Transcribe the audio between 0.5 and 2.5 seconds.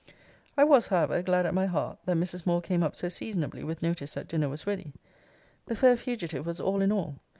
I was, however, glad at my heart that Mrs.